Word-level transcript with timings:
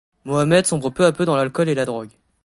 Mohamed 0.25 0.65
sombre 0.65 0.89
peu 0.89 1.05
à 1.05 1.11
peu 1.11 1.25
dans 1.25 1.35
l'alcool 1.35 1.69
et 1.69 1.75
la 1.75 1.85
drogue. 1.85 2.09